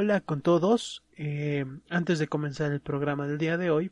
[0.00, 1.02] hola con todos.
[1.18, 3.90] Eh, antes de comenzar el programa del día de hoy,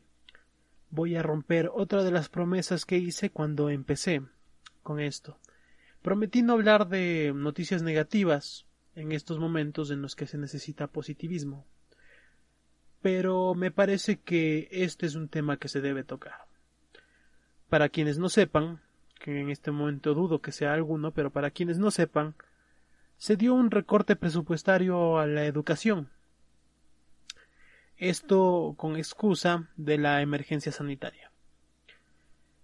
[0.89, 4.23] voy a romper otra de las promesas que hice cuando empecé
[4.81, 5.37] con esto.
[6.01, 11.67] Prometí no hablar de noticias negativas en estos momentos en los que se necesita positivismo.
[13.03, 16.47] Pero me parece que este es un tema que se debe tocar.
[17.69, 18.81] Para quienes no sepan,
[19.19, 22.33] que en este momento dudo que sea alguno, pero para quienes no sepan,
[23.19, 26.09] se dio un recorte presupuestario a la educación.
[27.97, 31.29] Esto con excusa de la emergencia sanitaria.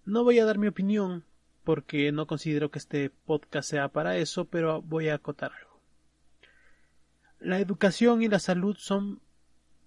[0.06, 1.24] No voy a dar mi opinión
[1.62, 5.78] porque no considero que este podcast sea para eso, pero voy a acotar algo.
[7.38, 9.20] La educación y la salud son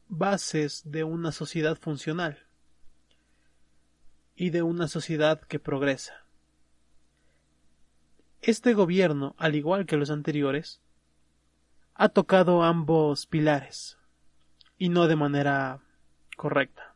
[0.08, 2.46] bases de una sociedad funcional
[4.36, 6.26] y de una sociedad que progresa.
[8.42, 10.82] Este gobierno, al igual que los anteriores,
[11.94, 13.98] ha tocado ambos pilares,
[14.78, 15.80] y no de manera
[16.38, 16.96] correcta.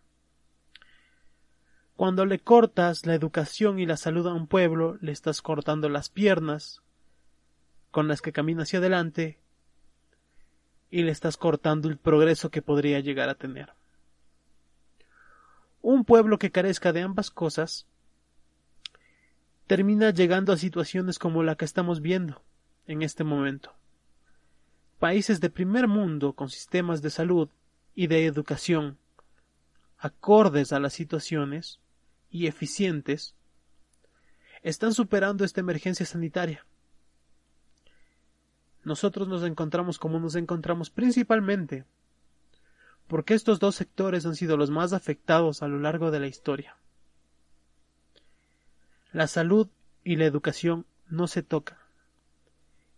[1.98, 6.09] Cuando le cortas la educación y la salud a un pueblo, le estás cortando las
[6.09, 6.82] piernas
[7.92, 9.39] con las que camina hacia adelante
[10.89, 13.73] y le estás cortando el progreso que podría llegar a tener.
[15.82, 17.88] Un pueblo que carezca de ambas cosas
[19.74, 22.44] termina llegando a situaciones como la que estamos viendo
[22.86, 23.74] en este momento.
[25.00, 27.50] Países de primer mundo con sistemas de salud
[27.96, 29.00] y de educación
[29.98, 31.80] acordes a las situaciones
[32.30, 33.34] y eficientes
[34.62, 36.64] están superando esta emergencia sanitaria.
[38.84, 41.84] Nosotros nos encontramos como nos encontramos principalmente
[43.08, 46.78] porque estos dos sectores han sido los más afectados a lo largo de la historia.
[49.14, 49.69] La salud
[50.03, 51.78] y la educación no se tocan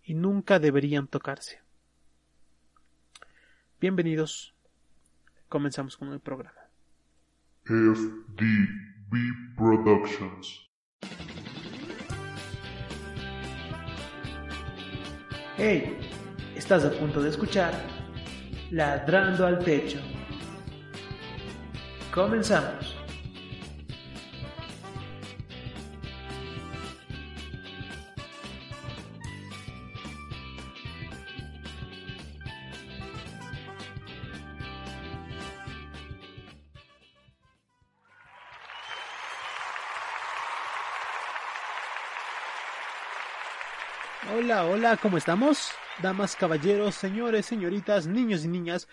[0.01, 1.59] y nunca deberían tocarse.
[3.81, 4.55] Bienvenidos.
[5.49, 6.69] Comenzamos con el programa.
[7.65, 9.11] FDB
[9.57, 10.69] Productions.
[15.57, 15.97] Hey,
[16.55, 17.73] estás a punto de escuchar
[18.71, 19.99] Ladrando al Techo.
[22.13, 22.94] Comenzamos.
[44.33, 45.69] Hola, hola, ¿cómo estamos?
[46.01, 48.87] Damas, caballeros, señores, señoritas, niños y niñas.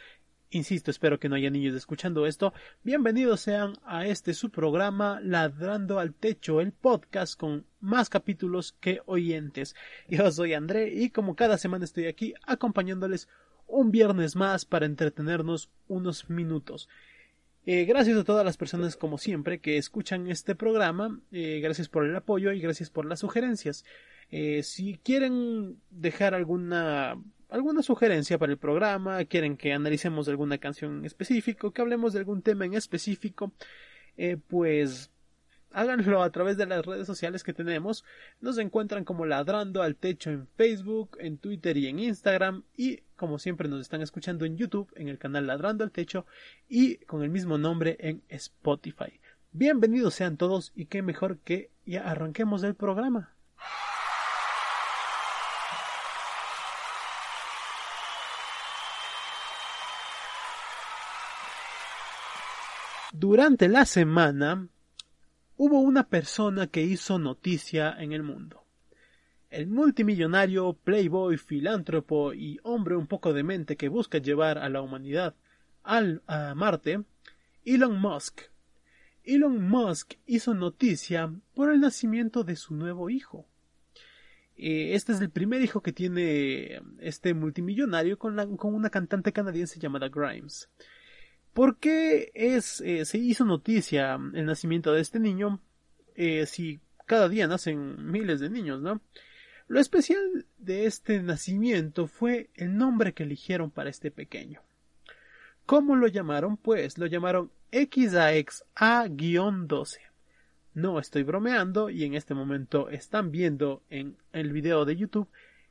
[0.50, 2.52] Insisto, espero que no haya niños escuchando esto.
[2.82, 9.00] Bienvenidos sean a este su programa Ladrando al Techo, el podcast con más capítulos que
[9.06, 9.74] oyentes.
[10.06, 13.26] Yo soy André y como cada semana estoy aquí acompañándoles
[13.66, 16.90] un viernes más para entretenernos unos minutos.
[17.64, 21.20] Eh, gracias a todas las personas, como siempre, que escuchan este programa.
[21.30, 23.84] Eh, gracias por el apoyo y gracias por las sugerencias.
[24.32, 27.16] Eh, si quieren dejar alguna
[27.50, 32.20] alguna sugerencia para el programa, quieren que analicemos alguna canción en específico, que hablemos de
[32.20, 33.52] algún tema en específico,
[34.16, 35.10] eh, pues
[35.70, 38.04] háganlo a través de las redes sociales que tenemos.
[38.40, 42.64] Nos encuentran como ladrando al techo en Facebook, en Twitter y en Instagram.
[42.74, 46.24] Y como siempre nos están escuchando en YouTube, en el canal Ladrando al Techo
[46.70, 49.20] y con el mismo nombre en Spotify.
[49.52, 53.34] Bienvenidos sean todos y qué mejor que ya arranquemos el programa.
[63.22, 64.66] Durante la semana
[65.56, 68.64] hubo una persona que hizo noticia en el mundo.
[69.48, 74.82] El multimillonario, playboy, filántropo y hombre un poco de mente que busca llevar a la
[74.82, 75.36] humanidad
[75.84, 77.04] al, a Marte,
[77.64, 78.40] Elon Musk.
[79.22, 83.46] Elon Musk hizo noticia por el nacimiento de su nuevo hijo.
[84.56, 88.36] Eh, este es el primer hijo que tiene este multimillonario con
[88.74, 90.68] una cantante canadiense llamada Grimes.
[91.52, 95.60] ¿Por qué es, eh, se hizo noticia el nacimiento de este niño
[96.14, 99.02] eh, si cada día nacen miles de niños, ¿no?
[99.68, 104.62] Lo especial de este nacimiento fue el nombre que eligieron para este pequeño.
[105.66, 106.56] ¿Cómo lo llamaron?
[106.56, 109.98] Pues lo llamaron XAXA-12.
[110.74, 115.28] No estoy bromeando y en este momento están viendo en el video de YouTube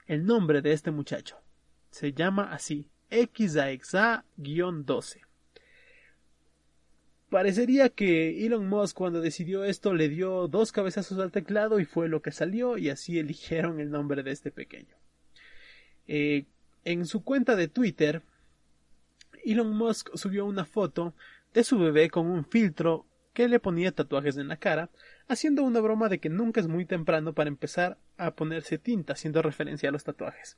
[0.08, 1.38] el nombre de este muchacho.
[1.90, 5.31] Se llama así, XAXA-12.
[7.32, 12.10] Parecería que Elon Musk cuando decidió esto le dio dos cabezazos al teclado y fue
[12.10, 14.98] lo que salió y así eligieron el nombre de este pequeño.
[16.10, 16.44] Eh,
[16.84, 18.22] en su cuenta de Twitter
[19.46, 21.14] Elon Musk subió una foto
[21.54, 24.90] de su bebé con un filtro que le ponía tatuajes en la cara,
[25.30, 29.42] haciendo una broma de que nunca es muy temprano para empezar a ponerse tinta, haciendo
[29.42, 30.58] referencia a los tatuajes.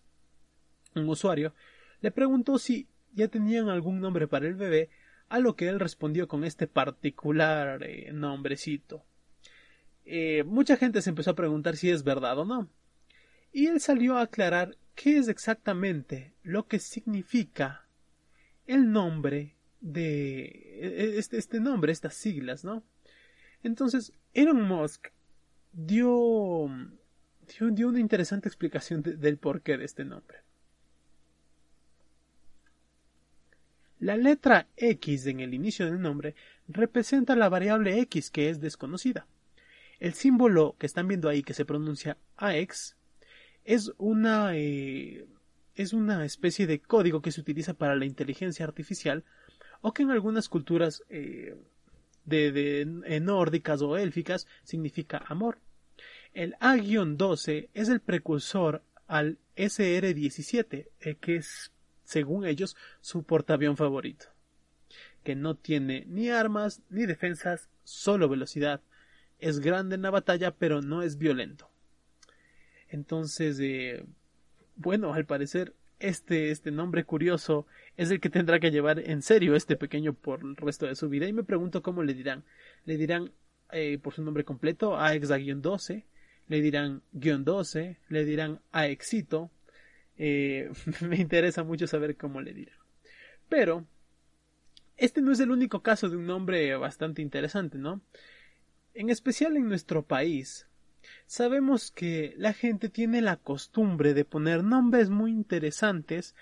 [0.95, 1.53] Un usuario
[2.01, 4.89] le preguntó si ya tenían algún nombre para el bebé,
[5.29, 9.03] a lo que él respondió con este particular eh, nombrecito.
[10.05, 12.69] Eh, mucha gente se empezó a preguntar si es verdad o no.
[13.51, 17.85] Y él salió a aclarar qué es exactamente lo que significa
[18.67, 22.83] el nombre de e, e, este, este nombre, estas siglas, ¿no?
[23.63, 25.07] Entonces, Elon Musk
[25.71, 26.69] dio,
[27.71, 30.39] dio, una interesante explicación del porqué de este nombre.
[34.03, 36.35] La letra X en el inicio del nombre
[36.67, 39.27] representa la variable X que es desconocida.
[39.97, 42.97] El símbolo que están viendo ahí que se pronuncia AX
[43.63, 45.25] es una eh,
[45.75, 49.23] es una especie de código que se utiliza para la inteligencia artificial
[49.79, 51.55] o que en algunas culturas eh,
[52.25, 52.85] de,
[53.21, 55.59] nórdicas o élficas significa amor.
[56.33, 61.71] El A-12 es el precursor al SR-17, eh, que es,
[62.03, 64.27] según ellos, su portaavión favorito,
[65.23, 68.81] que no tiene ni armas ni defensas, solo velocidad.
[69.39, 71.69] Es grande en la batalla, pero no es violento.
[72.89, 74.05] Entonces, eh,
[74.75, 77.65] bueno, al parecer este, este nombre curioso
[77.95, 81.09] es el que tendrá que llevar en serio este pequeño por el resto de su
[81.09, 81.27] vida.
[81.27, 82.43] Y me pregunto cómo le dirán.
[82.85, 83.31] Le dirán
[83.71, 86.03] eh, por su nombre completo, AEXA-12,
[86.47, 89.49] le dirán guion 12, le dirán AEXITO.
[90.17, 90.71] Eh,
[91.01, 92.77] me interesa mucho saber cómo le dirán.
[93.49, 93.85] Pero,
[94.97, 98.01] este no es el único caso de un nombre bastante interesante, ¿no?
[98.93, 100.67] En especial en nuestro país,
[101.25, 106.35] Sabemos que la gente tiene la costumbre de poner nombres muy interesantes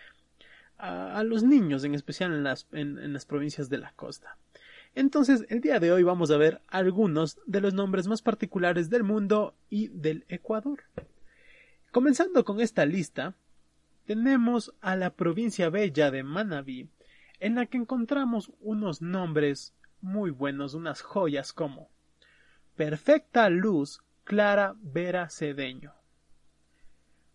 [0.77, 4.38] a, los niños, en especial en las, en las provincias de la costa.
[4.95, 9.03] Entonces, el día de hoy vamos a ver algunos de los nombres más particulares del
[9.03, 10.83] mundo y del Ecuador.
[11.91, 13.35] Comenzando con esta lista,
[14.11, 16.89] tenemos a la provincia bella de Manabí,
[17.39, 21.89] en la que encontramos unos nombres muy buenos, unas joyas como
[22.75, 25.93] Perfecta Luz Clara Vera Cedeño.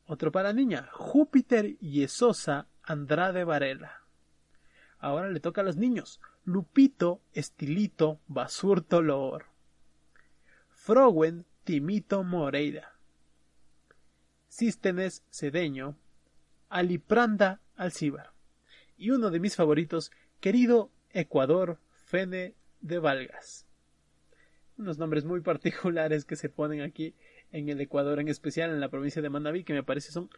[0.05, 4.02] Otro para niña, Júpiter Yesosa Andrade Varela.
[4.99, 9.46] Ahora le toca a los niños, Lupito Estilito Basurto Loor.
[10.69, 12.93] Frowen Timito Moreira.
[14.49, 15.96] Sístenes Cedeño.
[16.69, 18.33] Alipranda Alcíbar.
[18.97, 20.11] Y uno de mis favoritos,
[20.41, 23.67] querido Ecuador Fene de Valgas
[24.79, 27.15] unos nombres muy particulares que se ponen aquí
[27.53, 30.31] en el Ecuador, en especial en la provincia de Manabí, que me parece son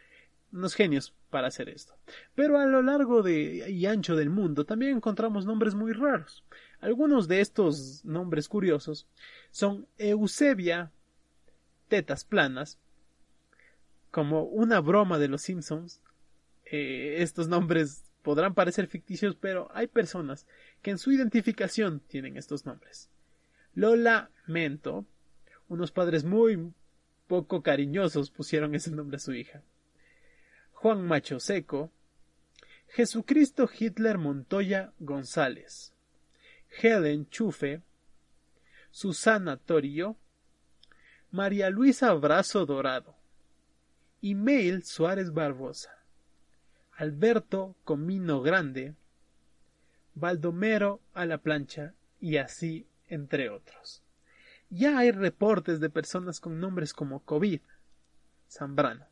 [0.52, 1.94] unos genios para hacer esto.
[2.34, 6.44] Pero a lo largo y ancho del mundo también encontramos nombres muy raros.
[6.80, 9.06] Algunos de estos nombres curiosos
[9.50, 10.90] son Eusebia,
[11.88, 12.78] tetas planas,
[14.10, 16.00] como una broma de los Simpsons.
[16.70, 20.46] Eh, estos nombres podrán parecer ficticios, pero hay personas
[20.82, 23.08] que en su identificación tienen estos nombres.
[23.74, 25.06] Lo lamento.
[25.68, 26.72] Unos padres muy
[27.26, 29.62] poco cariñosos pusieron ese nombre a su hija.
[30.72, 31.92] Juan Macho Seco,
[32.88, 35.92] Jesucristo Hitler Montoya González,
[36.80, 37.82] Helen Chufe,
[38.90, 40.16] Susana Torio,
[41.30, 43.16] María Luisa Brazo Dorado,
[44.22, 45.97] Email Suárez Barbosa,
[46.98, 48.96] Alberto Comino Grande,
[50.14, 54.02] Baldomero a la plancha y así entre otros.
[54.68, 57.60] Ya hay reportes de personas con nombres como COVID,
[58.50, 59.06] Zambrano.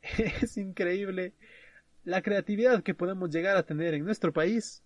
[0.42, 1.34] Es increíble
[2.04, 4.84] la creatividad que podemos llegar a tener en nuestro país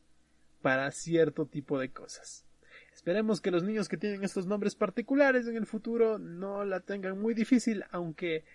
[0.62, 2.46] para cierto tipo de cosas.
[2.94, 7.20] Esperemos que los niños que tienen estos nombres particulares en el futuro no la tengan
[7.20, 8.46] muy difícil, aunque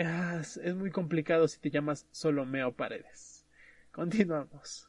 [0.00, 3.44] es, es muy complicado si te llamas Solomeo Paredes.
[3.92, 4.88] Continuamos.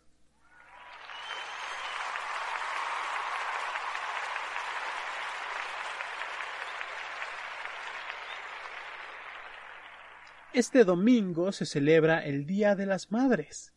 [10.54, 13.74] Este domingo se celebra el Día de las Madres.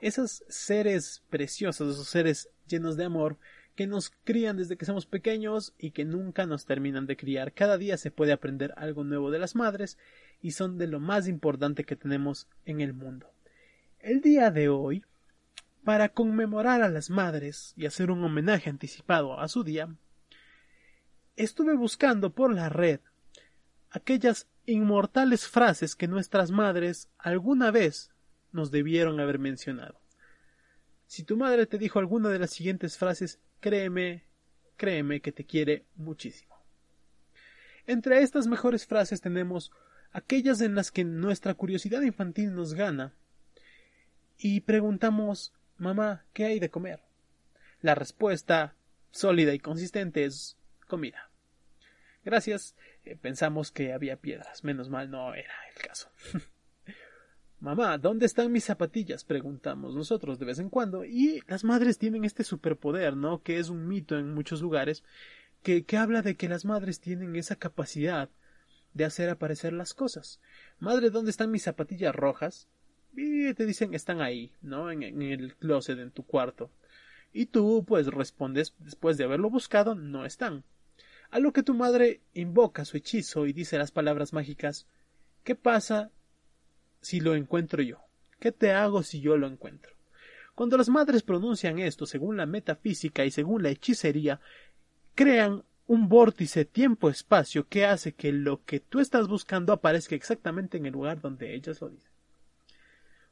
[0.00, 3.38] Esos seres preciosos, esos seres llenos de amor,
[3.74, 7.52] que nos crían desde que somos pequeños y que nunca nos terminan de criar.
[7.52, 9.96] Cada día se puede aprender algo nuevo de las madres
[10.40, 13.30] y son de lo más importante que tenemos en el mundo.
[13.98, 15.04] El día de hoy,
[15.84, 19.94] para conmemorar a las madres y hacer un homenaje anticipado a su día,
[21.36, 23.00] estuve buscando por la red
[23.90, 28.10] aquellas inmortales frases que nuestras madres alguna vez
[28.52, 30.00] nos debieron haber mencionado.
[31.06, 34.24] Si tu madre te dijo alguna de las siguientes frases, créeme,
[34.76, 36.54] créeme que te quiere muchísimo.
[37.86, 39.72] Entre estas mejores frases tenemos
[40.12, 43.14] aquellas en las que nuestra curiosidad infantil nos gana
[44.38, 47.00] y preguntamos Mamá, ¿qué hay de comer?
[47.80, 48.74] La respuesta
[49.12, 51.30] sólida y consistente es comida.
[52.22, 52.76] Gracias.
[53.04, 54.62] Eh, pensamos que había piedras.
[54.62, 56.10] Menos mal no era el caso.
[57.60, 59.24] Mamá, ¿dónde están mis zapatillas?
[59.24, 61.02] preguntamos nosotros de vez en cuando.
[61.06, 63.42] Y las madres tienen este superpoder, ¿no?
[63.42, 65.02] Que es un mito en muchos lugares,
[65.62, 68.28] que, que habla de que las madres tienen esa capacidad
[68.94, 70.40] de hacer aparecer las cosas.
[70.78, 72.68] Madre, ¿dónde están mis zapatillas rojas?
[73.16, 74.90] y te dicen están ahí, ¿no?
[74.90, 76.70] En, en, el closet, en tu cuarto.
[77.32, 80.64] Y tú, pues, respondes, después de haberlo buscado, no están.
[81.30, 84.86] A lo que tu madre invoca su hechizo y dice las palabras mágicas
[85.44, 86.10] ¿Qué pasa
[87.00, 87.98] si lo encuentro yo?
[88.38, 89.92] ¿Qué te hago si yo lo encuentro?
[90.54, 94.40] Cuando las madres pronuncian esto según la metafísica y según la hechicería,
[95.14, 100.86] crean un vórtice tiempo-espacio que hace que lo que tú estás buscando aparezca exactamente en
[100.86, 102.12] el lugar donde ellas lo dicen.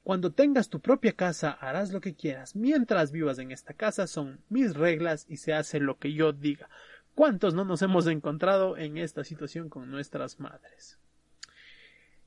[0.03, 2.57] Cuando tengas tu propia casa harás lo que quieras.
[2.57, 6.69] Mientras vivas en esta casa son mis reglas y se hace lo que yo diga.
[7.15, 10.99] ¿Cuántos no nos hemos encontrado en esta situación con nuestras madres?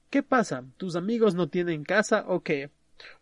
[0.10, 0.64] ¿Qué pasa?
[0.78, 2.72] ¿Tus amigos no tienen casa o qué?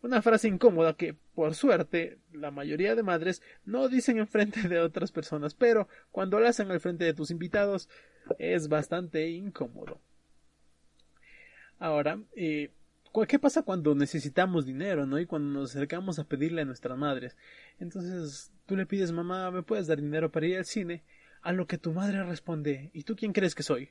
[0.01, 4.79] Una frase incómoda que, por suerte, la mayoría de madres no dicen en frente de
[4.79, 7.89] otras personas, pero cuando la hacen al frente de tus invitados
[8.37, 9.99] es bastante incómodo.
[11.79, 12.71] Ahora, eh,
[13.27, 15.19] ¿Qué pasa cuando necesitamos dinero, no?
[15.19, 17.35] Y cuando nos acercamos a pedirle a nuestras madres.
[17.79, 21.03] Entonces tú le pides, mamá, ¿me puedes dar dinero para ir al cine?
[21.41, 23.89] A lo que tu madre responde, ¿y tú quién crees que soy?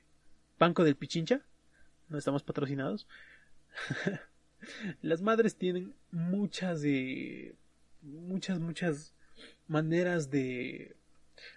[0.58, 1.42] ¿Banco del Pichincha?
[2.08, 3.06] ¿No estamos patrocinados?
[5.02, 7.54] Las madres tienen muchas de...
[8.02, 9.14] muchas, muchas
[9.66, 10.96] maneras de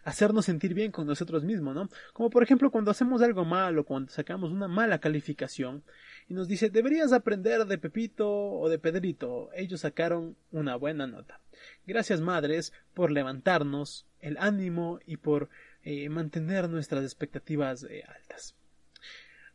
[0.03, 1.89] hacernos sentir bien con nosotros mismos, ¿no?
[2.13, 5.83] Como por ejemplo cuando hacemos algo malo, cuando sacamos una mala calificación
[6.29, 11.39] y nos dice deberías aprender de Pepito o de Pedrito, ellos sacaron una buena nota.
[11.85, 15.49] Gracias madres por levantarnos el ánimo y por
[15.83, 18.55] eh, mantener nuestras expectativas eh, altas.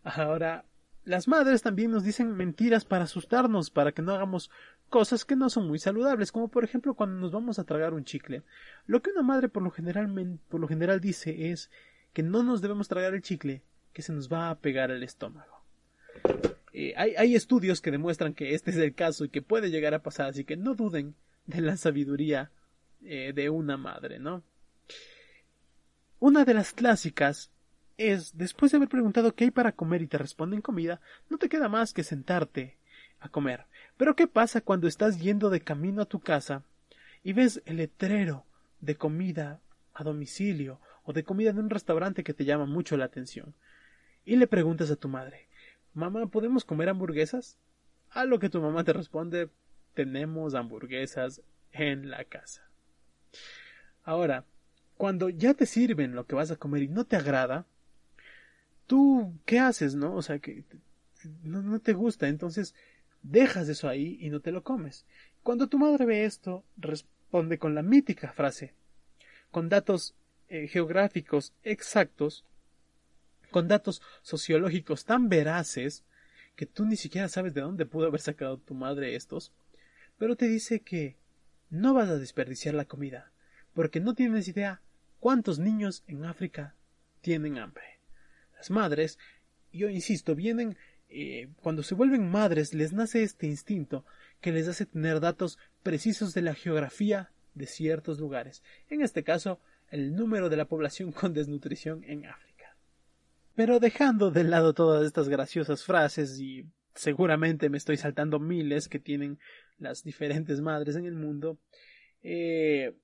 [0.03, 0.65] Ahora,
[1.07, 4.51] las madres también nos dicen mentiras para asustarnos, para que no hagamos
[4.91, 8.05] cosas que no son muy saludables, como por ejemplo cuando nos vamos a tragar un
[8.05, 8.43] chicle.
[8.87, 11.71] Lo que una madre por lo general, por lo general dice es
[12.13, 15.63] que no nos debemos tragar el chicle, que se nos va a pegar el estómago.
[16.73, 19.95] Eh, hay, hay, estudios que demuestran que este es el caso y que puede llegar
[19.95, 21.15] a pasar, así que no duden
[21.47, 22.51] de la sabiduría
[23.05, 24.43] eh, de una madre, ¿no?
[26.19, 27.51] Una de las clásicas
[27.99, 31.49] es, después de haber preguntado qué hay para comer y te responden comida, no te
[31.49, 32.77] queda más que sentarte
[33.21, 33.65] a comer.
[33.97, 36.63] Pero ¿qué pasa cuando estás yendo de camino a tu casa
[37.23, 38.45] y ves el letrero
[38.81, 39.61] de comida
[39.95, 43.55] a domicilio o de comida de un restaurante que te llama mucho la atención?
[44.25, 45.47] Y le preguntas a tu madre,
[45.97, 47.57] Mamá, ¿podemos comer hamburguesas?
[48.11, 49.49] A lo que tu mamá te responde,
[49.95, 51.41] tenemos hamburguesas
[51.73, 52.69] en la casa.
[54.05, 54.45] Ahora,
[54.99, 57.65] cuando ya te sirven lo que vas a comer y no te agrada,
[58.87, 60.15] tú, ¿qué haces, no?
[60.15, 60.65] O sea, que
[61.43, 62.75] no, te gusta, entonces
[63.23, 65.05] dejas eso ahí y no te lo comes.
[65.43, 68.75] Cuando tu madre ve esto, responde con la mítica frase,
[69.51, 70.15] con datos
[70.49, 72.45] eh, geográficos exactos,
[73.51, 76.05] con datos sociológicos tan veraces,
[76.55, 79.53] que tú ni siquiera sabes de dónde pudo haber sacado tu madre estos,
[80.19, 81.17] pero te dice que
[81.69, 83.31] no vas a desperdiciar la comida,
[83.75, 84.81] porque no tienes idea
[85.21, 86.75] cuántos niños en África
[87.21, 87.96] tienen hambre.
[88.71, 89.19] Madres,
[89.73, 90.77] yo insisto, vienen
[91.09, 94.05] eh, cuando se vuelven madres les nace este instinto
[94.41, 99.61] que les hace tener datos precisos de la geografía de ciertos lugares, en este caso
[99.91, 102.77] el número de la población con desnutrición en África.
[103.55, 108.99] Pero dejando de lado todas estas graciosas frases y seguramente me estoy saltando miles que
[108.99, 109.39] tienen
[109.79, 111.59] las diferentes madres en el mundo,
[112.23, 112.95] eh,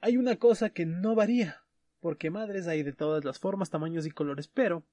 [0.00, 1.62] hay una cosa que no varía,
[2.06, 4.84] porque madres hay de todas las formas, tamaños y colores, pero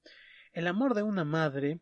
[0.52, 1.78] el amor de una madre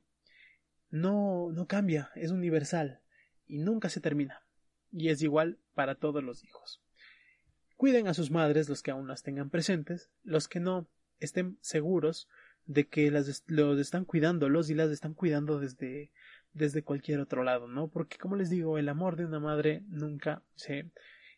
[0.90, 3.00] no, no cambia, es universal
[3.46, 4.42] y nunca se termina.
[4.90, 6.82] Y es igual para todos los hijos.
[7.78, 10.86] Cuiden a sus madres los que aún las tengan presentes, los que no
[11.18, 12.28] estén seguros
[12.66, 16.10] de que las los están cuidándolos y las están cuidando desde
[16.52, 17.88] desde cualquier otro lado, ¿no?
[17.88, 20.90] Porque como les digo, el amor de una madre nunca se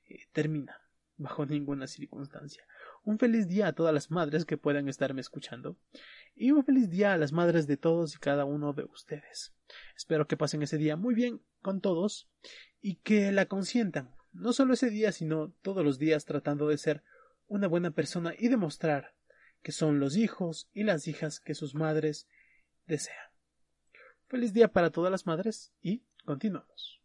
[0.06, 0.80] eh, termina
[1.16, 2.66] bajo ninguna circunstancia.
[3.04, 5.76] Un feliz día a todas las madres que puedan estarme escuchando
[6.34, 9.52] y un feliz día a las madres de todos y cada uno de ustedes.
[9.94, 12.28] Espero que pasen ese día muy bien con todos
[12.80, 17.02] y que la consientan no solo ese día, sino todos los días tratando de ser
[17.46, 19.14] una buena persona y demostrar
[19.62, 22.26] que son los hijos y las hijas que sus madres
[22.86, 23.30] desean.
[24.26, 27.03] Feliz día para todas las madres y continuamos.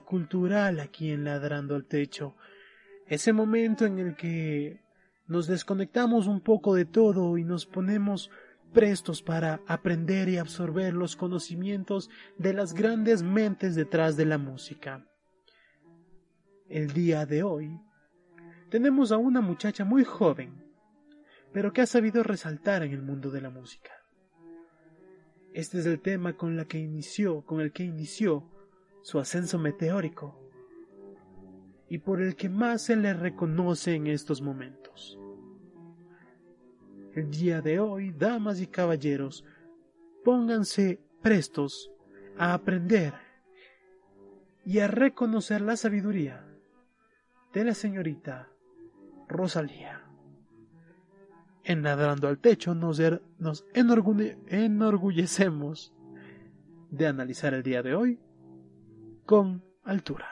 [0.00, 2.34] Cultural aquí en Ladrando al Techo.
[3.06, 4.80] Ese momento en el que
[5.26, 8.30] nos desconectamos un poco de todo y nos ponemos
[8.72, 15.06] prestos para aprender y absorber los conocimientos de las grandes mentes detrás de la música.
[16.68, 17.80] El día de hoy
[18.70, 20.64] tenemos a una muchacha muy joven,
[21.52, 23.90] pero que ha sabido resaltar en el mundo de la música.
[25.52, 28.51] Este es el tema con, la que inició, con el que inició
[29.02, 30.38] su ascenso meteórico
[31.88, 35.18] y por el que más se le reconoce en estos momentos.
[37.14, 39.44] El día de hoy, damas y caballeros,
[40.24, 41.90] pónganse prestos
[42.38, 43.12] a aprender
[44.64, 46.46] y a reconocer la sabiduría
[47.52, 48.48] de la señorita
[49.28, 50.02] Rosalía
[51.64, 55.94] en Ladrando al Techo nos, er, nos enorgullecemos
[56.90, 58.18] de analizar el día de hoy
[59.24, 60.28] con altura.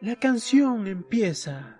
[0.00, 1.78] La canción empieza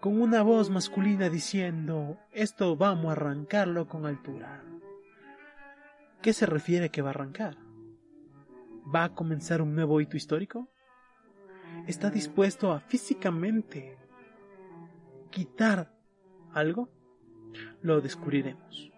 [0.00, 4.64] con una voz masculina diciendo esto vamos a arrancarlo con altura.
[6.22, 7.58] ¿Qué se refiere que va a arrancar?
[8.94, 10.69] ¿Va a comenzar un nuevo hito histórico?
[11.86, 13.96] ¿Está dispuesto a físicamente
[15.30, 15.92] quitar
[16.52, 16.88] algo?
[17.82, 18.90] Lo descubriremos.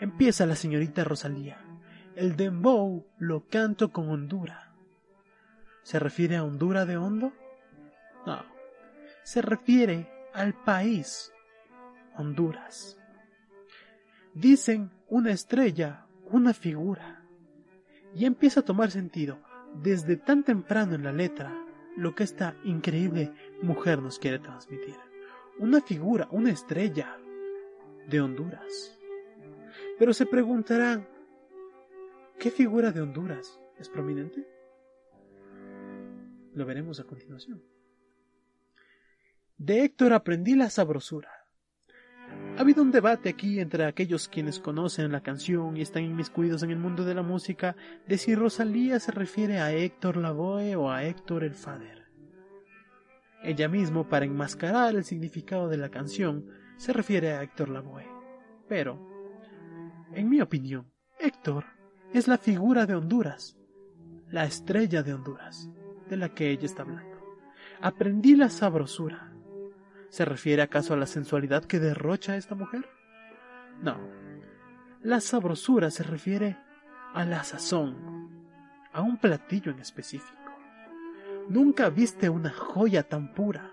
[0.00, 1.58] Empieza la señorita Rosalía.
[2.16, 4.74] El dembow lo canto con hondura.
[5.82, 7.32] ¿Se refiere a hondura de hondo?
[8.26, 8.58] No
[9.28, 11.30] se refiere al país
[12.16, 12.96] Honduras.
[14.32, 17.22] Dicen una estrella, una figura.
[18.14, 19.38] Y empieza a tomar sentido
[19.74, 21.54] desde tan temprano en la letra
[21.96, 24.94] lo que esta increíble mujer nos quiere transmitir.
[25.58, 27.18] Una figura, una estrella
[28.08, 28.98] de Honduras.
[29.98, 31.08] Pero se preguntarán,
[32.38, 34.46] ¿qué figura de Honduras es prominente?
[36.54, 37.62] Lo veremos a continuación.
[39.56, 41.37] De Héctor aprendí la sabrosura.
[42.58, 46.72] Ha habido un debate aquí entre aquellos quienes conocen la canción y están inmiscuidos en
[46.72, 47.76] el mundo de la música
[48.08, 52.08] de si Rosalía se refiere a Héctor Lavoe o a Héctor el Fader.
[53.44, 56.46] Ella mismo, para enmascarar el significado de la canción,
[56.78, 58.08] se refiere a Héctor Lavoe.
[58.68, 59.08] Pero,
[60.12, 60.90] en mi opinión,
[61.20, 61.64] Héctor
[62.12, 63.56] es la figura de Honduras,
[64.32, 65.70] la estrella de Honduras,
[66.10, 67.18] de la que ella está hablando.
[67.80, 69.27] Aprendí la sabrosura
[70.10, 72.88] ¿Se refiere acaso a la sensualidad que derrocha esta mujer?
[73.82, 73.98] No.
[75.02, 76.56] La sabrosura se refiere
[77.14, 78.44] a la sazón,
[78.92, 80.38] a un platillo en específico.
[81.48, 83.72] Nunca viste una joya tan pura.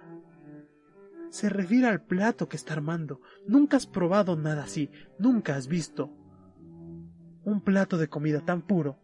[1.30, 3.21] Se refiere al plato que está armando.
[3.48, 4.91] Nunca has probado nada así.
[5.19, 6.12] Nunca has visto
[7.43, 8.98] un plato de comida tan puro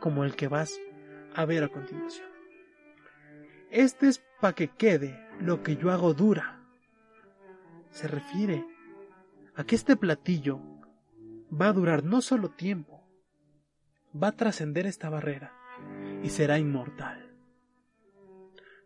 [0.00, 0.78] como el que vas
[1.34, 2.33] a ver a continuación.
[3.74, 6.60] Este es para que quede lo que yo hago dura.
[7.90, 8.64] Se refiere
[9.56, 10.60] a que este platillo
[11.50, 13.04] va a durar no solo tiempo,
[14.14, 15.52] va a trascender esta barrera
[16.22, 17.34] y será inmortal.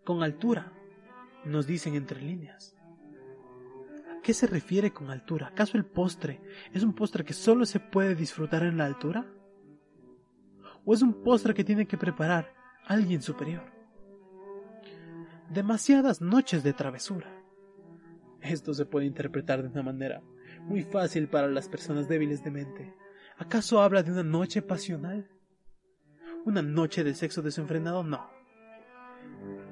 [0.05, 0.73] Con altura,
[1.45, 2.75] nos dicen entre líneas.
[4.11, 5.49] ¿A qué se refiere con altura?
[5.49, 6.41] ¿Acaso el postre
[6.73, 9.27] es un postre que solo se puede disfrutar en la altura?
[10.87, 12.55] ¿O es un postre que tiene que preparar
[12.87, 13.78] alguien superior?
[15.51, 17.29] Demasiadas noches de travesura.
[18.41, 20.23] Esto se puede interpretar de una manera
[20.63, 22.95] muy fácil para las personas débiles de mente.
[23.39, 25.31] ¿Acaso habla de una noche pasional?
[26.45, 28.05] ¿Una noche de sexo desenfrenado?
[28.05, 28.31] No.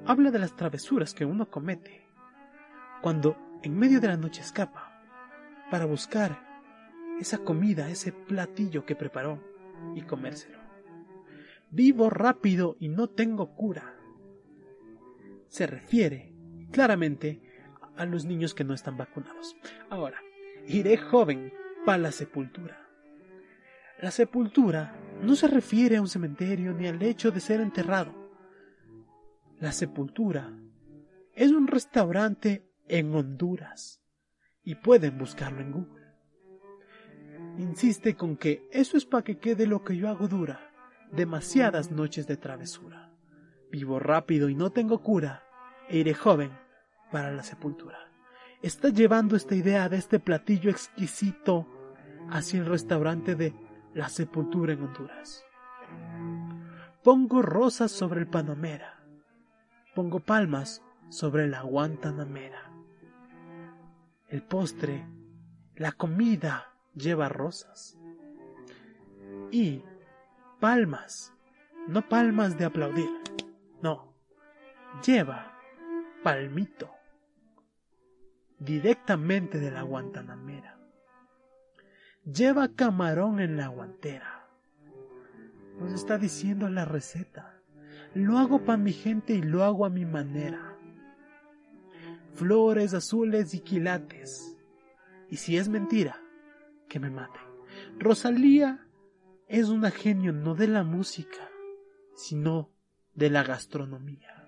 [0.05, 2.05] Habla de las travesuras que uno comete
[3.01, 4.91] cuando en medio de la noche escapa
[5.69, 6.39] para buscar
[7.19, 9.41] esa comida, ese platillo que preparó
[9.95, 10.59] y comérselo.
[11.69, 13.96] Vivo rápido y no tengo cura
[15.49, 16.33] se refiere
[16.71, 17.41] claramente
[17.95, 19.55] a los niños que no están vacunados.
[19.89, 20.21] Ahora,
[20.67, 21.53] iré joven
[21.85, 22.87] para la sepultura.
[24.01, 28.13] La sepultura no se refiere a un cementerio ni al hecho de ser enterrado.
[29.59, 30.53] La sepultura
[31.33, 34.01] es un restaurante en Honduras
[34.63, 36.05] y pueden buscarlo en Google.
[37.57, 40.71] Insiste con que eso es para que quede lo que yo hago dura,
[41.11, 43.06] demasiadas noches de travesura.
[43.71, 45.43] Vivo rápido y no tengo cura,
[45.89, 46.51] e iré joven
[47.11, 47.97] para la sepultura.
[48.61, 51.67] Está llevando esta idea de este platillo exquisito
[52.29, 53.53] hacia el restaurante de
[53.93, 55.43] la sepultura en Honduras.
[57.03, 58.99] Pongo rosas sobre el panamera.
[59.95, 62.71] Pongo palmas sobre la guantanamera.
[64.27, 65.07] El postre,
[65.75, 67.97] la comida lleva rosas.
[69.51, 69.83] Y
[70.59, 71.33] palmas,
[71.87, 73.09] no palmas de aplaudir,
[73.81, 74.13] no,
[75.05, 75.53] lleva
[76.23, 76.89] palmito
[78.59, 80.77] directamente de la guantanamera
[82.31, 84.47] lleva camarón en la guantera.
[85.79, 87.61] Nos está diciendo la receta.
[88.13, 90.75] Lo hago para mi gente y lo hago a mi manera.
[92.33, 94.57] Flores azules y quilates.
[95.29, 96.21] Y si es mentira,
[96.89, 97.41] que me maten.
[97.99, 98.87] Rosalía
[99.47, 101.49] es una genio no de la música,
[102.15, 102.71] sino
[103.17, 104.45] de la gastronomía.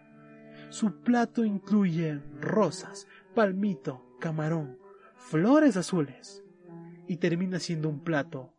[0.70, 4.78] Su plato incluye rosas, palmito, camarón,
[5.18, 6.44] flores azules,
[7.08, 8.54] y termina siendo un plato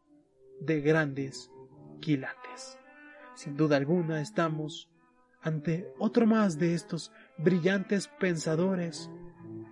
[0.60, 1.50] de grandes
[2.00, 2.78] quilates.
[3.34, 4.90] Sin duda alguna estamos
[5.40, 9.08] ante otro más de estos brillantes pensadores,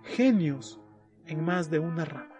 [0.03, 0.79] genios
[1.25, 2.35] en más de una rama.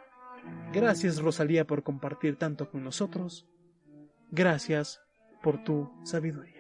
[0.71, 3.45] Gracias Rosalía por compartir tanto con nosotros.
[4.31, 5.01] Gracias
[5.43, 6.59] por tu sabiduría.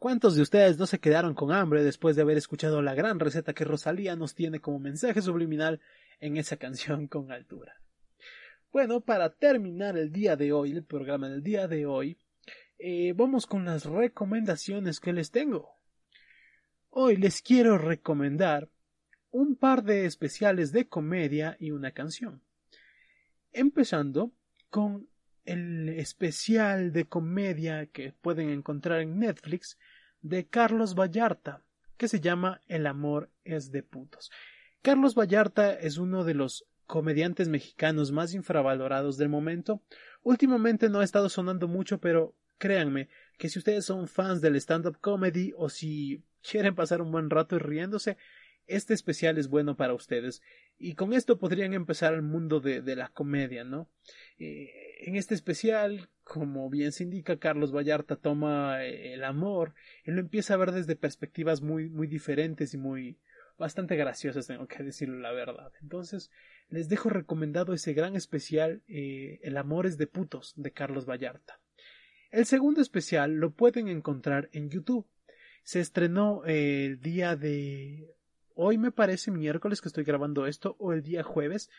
[0.00, 3.52] ¿Cuántos de ustedes no se quedaron con hambre después de haber escuchado la gran receta
[3.52, 5.78] que Rosalía nos tiene como mensaje subliminal
[6.20, 7.82] en esa canción con altura?
[8.72, 12.16] Bueno, para terminar el día de hoy, el programa del día de hoy,
[12.78, 15.68] eh, vamos con las recomendaciones que les tengo.
[16.88, 18.70] Hoy les quiero recomendar
[19.30, 22.42] un par de especiales de comedia y una canción.
[23.52, 24.32] Empezando
[24.70, 25.10] con
[25.44, 29.78] el especial de comedia que pueden encontrar en Netflix
[30.22, 31.62] de Carlos Vallarta,
[31.96, 34.30] que se llama El amor es de putos.
[34.82, 39.82] Carlos Vallarta es uno de los comediantes mexicanos más infravalorados del momento.
[40.22, 44.98] Últimamente no ha estado sonando mucho, pero créanme que si ustedes son fans del stand-up
[45.00, 48.16] comedy o si quieren pasar un buen rato riéndose,
[48.66, 50.42] este especial es bueno para ustedes.
[50.82, 53.90] Y con esto podrían empezar el mundo de, de la comedia, ¿no?
[54.38, 59.74] Eh, en este especial, como bien se indica, Carlos Vallarta toma eh, el amor
[60.06, 63.18] y lo empieza a ver desde perspectivas muy, muy diferentes y muy
[63.58, 65.70] bastante graciosas, tengo que decirlo la verdad.
[65.82, 66.30] Entonces,
[66.70, 71.60] les dejo recomendado ese gran especial, eh, El amor es de putos, de Carlos Vallarta.
[72.30, 75.06] El segundo especial lo pueden encontrar en YouTube.
[75.62, 78.14] Se estrenó el día de
[78.54, 81.70] hoy me parece miércoles que estoy grabando esto o el día jueves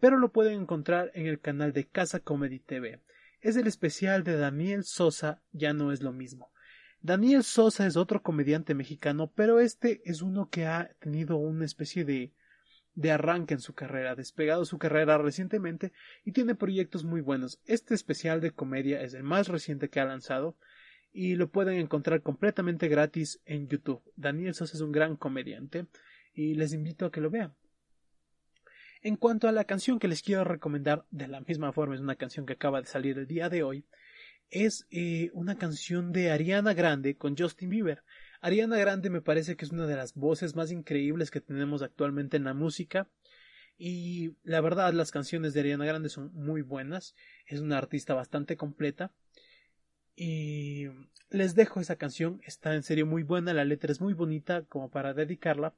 [0.00, 3.00] pero lo pueden encontrar en el canal de Casa Comedy TV.
[3.40, 6.50] Es el especial de Daniel Sosa, ya no es lo mismo.
[7.02, 12.04] Daniel Sosa es otro comediante mexicano, pero este es uno que ha tenido una especie
[12.04, 12.32] de
[12.96, 15.92] de arranque en su carrera, despegado su carrera recientemente
[16.24, 17.60] y tiene proyectos muy buenos.
[17.64, 20.56] Este especial de comedia es el más reciente que ha lanzado
[21.12, 24.02] y lo pueden encontrar completamente gratis en YouTube.
[24.16, 25.86] Daniel Sosa es un gran comediante
[26.32, 27.54] y les invito a que lo vean.
[29.02, 32.16] En cuanto a la canción que les quiero recomendar, de la misma forma es una
[32.16, 33.86] canción que acaba de salir el día de hoy,
[34.50, 38.02] es eh, una canción de Ariana Grande con Justin Bieber.
[38.40, 42.36] Ariana Grande me parece que es una de las voces más increíbles que tenemos actualmente
[42.36, 43.08] en la música.
[43.78, 47.14] Y la verdad, las canciones de Ariana Grande son muy buenas.
[47.46, 49.12] Es una artista bastante completa.
[50.16, 50.88] Y
[51.30, 52.40] les dejo esa canción.
[52.44, 53.54] Está en serio muy buena.
[53.54, 55.74] La letra es muy bonita como para dedicarla.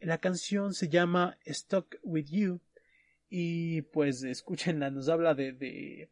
[0.00, 2.60] La canción se llama Stuck with You
[3.28, 6.10] y pues escúchenla, nos habla de, de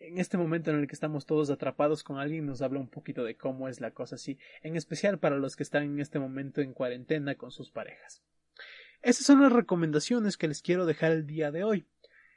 [0.00, 3.22] en este momento en el que estamos todos atrapados con alguien nos habla un poquito
[3.22, 6.60] de cómo es la cosa así, en especial para los que están en este momento
[6.62, 8.22] en cuarentena con sus parejas.
[9.02, 11.86] Esas son las recomendaciones que les quiero dejar el día de hoy.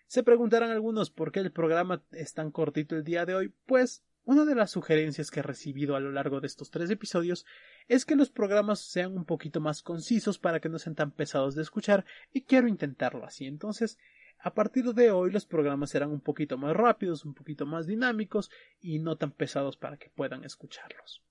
[0.07, 3.53] Se preguntarán algunos por qué el programa es tan cortito el día de hoy.
[3.65, 7.45] Pues Una de las sugerencias que he recibido a lo largo de estos tres episodios
[7.89, 11.55] es que los programas sean un poquito más concisos para que no sean tan pesados
[11.55, 13.47] de escuchar y quiero intentarlo así.
[13.47, 13.99] Entonces,
[14.39, 18.49] a partir de hoy los programas serán un poquito más rápidos, un poquito más dinámicos
[18.79, 21.21] y no tan pesados para que puedan escucharlos.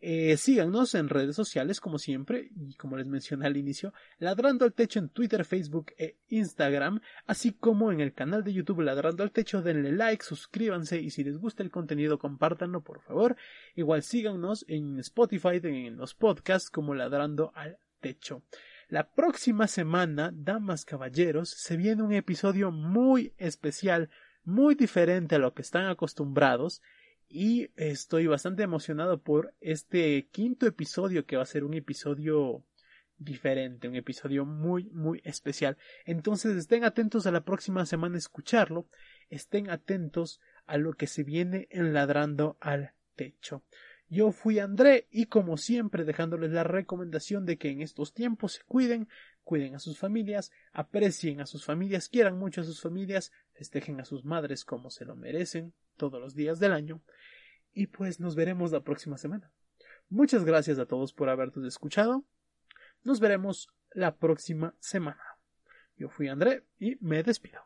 [0.00, 4.72] Eh, síganos en redes sociales como siempre y como les mencioné al inicio, Ladrando al
[4.72, 9.32] Techo en Twitter, Facebook e Instagram, así como en el canal de YouTube Ladrando al
[9.32, 13.36] Techo, denle like, suscríbanse y si les gusta el contenido compártanlo por favor.
[13.74, 18.44] Igual síganos en Spotify, en los podcasts como Ladrando al Techo.
[18.88, 24.10] La próxima semana, damas caballeros, se viene un episodio muy especial,
[24.44, 26.80] muy diferente a lo que están acostumbrados
[27.28, 32.64] y estoy bastante emocionado por este quinto episodio que va a ser un episodio
[33.18, 35.76] diferente, un episodio muy muy especial.
[36.06, 38.86] Entonces estén atentos a la próxima semana escucharlo,
[39.28, 43.62] estén atentos a lo que se viene en ladrando al techo.
[44.08, 48.62] Yo fui André y como siempre dejándoles la recomendación de que en estos tiempos se
[48.64, 49.06] cuiden,
[49.44, 54.06] cuiden a sus familias, aprecien a sus familias, quieran mucho a sus familias, festejen a
[54.06, 57.02] sus madres como se lo merecen todos los días del año
[57.74, 59.52] y pues nos veremos la próxima semana.
[60.08, 62.24] Muchas gracias a todos por habernos escuchado.
[63.04, 65.22] Nos veremos la próxima semana.
[65.96, 67.60] Yo fui André y me despido.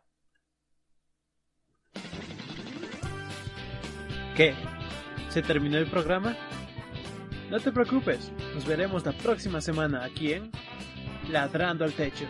[4.36, 4.54] ¿Qué?
[5.28, 6.36] ¿Se terminó el programa?
[7.50, 10.50] No te preocupes, nos veremos la próxima semana aquí en
[11.30, 12.26] Ladrando al Techo.